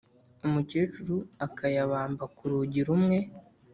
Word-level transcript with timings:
umukecuru 0.45 1.15
akayabamba 1.45 2.23
kurugi 2.37 2.81
rumwe 2.87 3.17